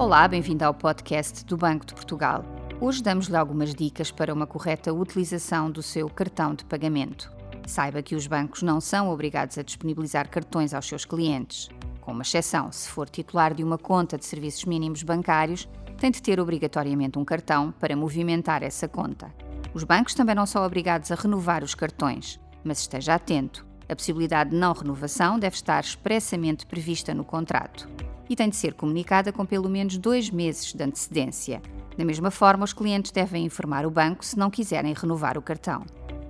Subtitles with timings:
[0.00, 2.42] Olá, bem-vindo ao podcast do Banco de Portugal.
[2.80, 7.30] Hoje damos-lhe algumas dicas para uma correta utilização do seu cartão de pagamento.
[7.66, 11.68] Saiba que os bancos não são obrigados a disponibilizar cartões aos seus clientes.
[12.00, 15.68] Com uma exceção, se for titular de uma conta de serviços mínimos bancários,
[15.98, 19.30] tem de ter obrigatoriamente um cartão para movimentar essa conta.
[19.74, 23.66] Os bancos também não são obrigados a renovar os cartões, mas esteja atento.
[23.86, 27.86] A possibilidade de não renovação deve estar expressamente prevista no contrato
[28.30, 31.60] e tem de ser comunicada com pelo menos dois meses de antecedência.
[31.98, 35.84] Da mesma forma, os clientes devem informar o banco se não quiserem renovar o cartão.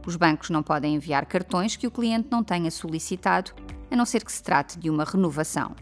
[0.07, 3.53] Os bancos não podem enviar cartões que o cliente não tenha solicitado,
[3.91, 5.77] a não ser que se trate de uma renovação.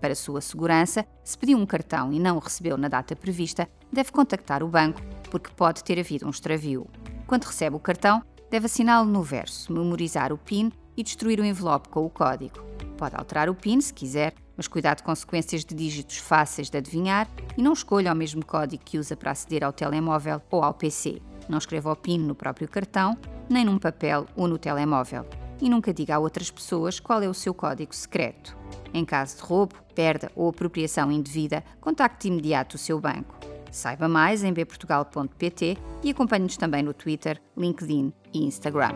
[0.00, 4.10] Para sua segurança, se pediu um cartão e não o recebeu na data prevista, deve
[4.10, 5.00] contactar o banco,
[5.30, 6.88] porque pode ter havido um extravio.
[7.28, 11.88] Quando recebe o cartão, deve assiná-lo no verso, memorizar o PIN e destruir o envelope
[11.88, 12.73] com o código.
[12.96, 17.28] Pode alterar o PIN se quiser, mas cuidado com sequências de dígitos fáceis de adivinhar
[17.56, 21.20] e não escolha o mesmo código que usa para aceder ao telemóvel ou ao PC.
[21.48, 23.16] Não escreva o PIN no próprio cartão,
[23.48, 25.26] nem num papel ou no telemóvel.
[25.60, 28.56] E nunca diga a outras pessoas qual é o seu código secreto.
[28.92, 33.36] Em caso de roubo, perda ou apropriação indevida, contacte de imediato o seu banco.
[33.70, 38.92] Saiba mais em bportugal.pt e acompanhe-nos também no Twitter, LinkedIn e Instagram.